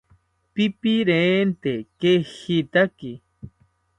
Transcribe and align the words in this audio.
¡Pipirente 0.55 1.73
kejitaki! 1.99 3.11